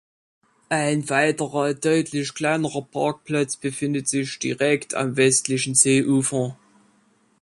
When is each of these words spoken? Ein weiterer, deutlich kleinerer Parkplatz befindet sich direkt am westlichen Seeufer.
Ein 0.69 1.07
weiterer, 1.11 1.75
deutlich 1.75 2.33
kleinerer 2.33 2.81
Parkplatz 2.89 3.55
befindet 3.55 4.07
sich 4.07 4.39
direkt 4.39 4.95
am 4.95 5.15
westlichen 5.15 5.75
Seeufer. 5.75 6.57